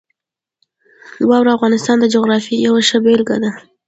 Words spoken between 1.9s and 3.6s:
د جغرافیې یوه ښه بېلګه ده.